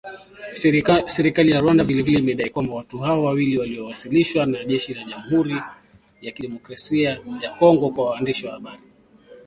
Serikali 1.07 1.51
ya 1.51 1.59
Rwanda 1.59 1.83
vile 1.83 2.01
vile 2.01 2.19
imedai 2.19 2.49
kwamba 2.49 2.73
watu 2.73 2.99
hao 2.99 3.23
wawili 3.23 3.57
waliowasilishwa 3.59 4.45
na 4.45 4.65
jeshi 4.65 4.93
la 4.93 5.03
Jamuhuri 5.03 5.61
ya 6.21 6.31
Kidemokrasia 6.31 7.19
ya 7.41 7.51
Kongo 7.51 7.89
kwa 7.89 8.05
waandishi 8.11 8.45
wa 8.47 8.53
habari 8.53 8.81